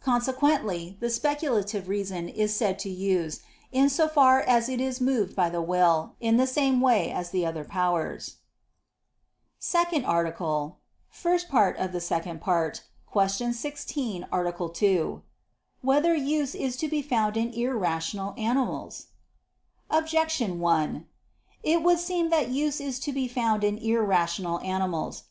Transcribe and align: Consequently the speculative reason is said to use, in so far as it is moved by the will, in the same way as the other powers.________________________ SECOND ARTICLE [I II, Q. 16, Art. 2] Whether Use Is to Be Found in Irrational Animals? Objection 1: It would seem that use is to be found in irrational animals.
Consequently 0.00 0.96
the 1.00 1.10
speculative 1.10 1.90
reason 1.90 2.26
is 2.26 2.56
said 2.56 2.78
to 2.78 2.88
use, 2.88 3.40
in 3.70 3.90
so 3.90 4.08
far 4.08 4.40
as 4.40 4.66
it 4.70 4.80
is 4.80 4.98
moved 4.98 5.36
by 5.36 5.50
the 5.50 5.60
will, 5.60 6.14
in 6.20 6.38
the 6.38 6.46
same 6.46 6.80
way 6.80 7.12
as 7.12 7.28
the 7.28 7.44
other 7.44 7.64
powers.________________________ 7.64 8.36
SECOND 9.62 10.06
ARTICLE 10.06 10.78
[I 11.26 11.32
II, 11.34 11.38
Q. 11.38 13.52
16, 13.52 14.24
Art. 14.42 14.50
2] 14.74 15.22
Whether 15.82 16.14
Use 16.14 16.54
Is 16.54 16.76
to 16.78 16.88
Be 16.88 17.02
Found 17.02 17.36
in 17.36 17.50
Irrational 17.50 18.32
Animals? 18.38 19.08
Objection 19.90 20.60
1: 20.60 21.06
It 21.62 21.82
would 21.82 21.98
seem 21.98 22.30
that 22.30 22.48
use 22.48 22.80
is 22.80 22.98
to 23.00 23.12
be 23.12 23.28
found 23.28 23.62
in 23.62 23.76
irrational 23.76 24.60
animals. 24.60 25.22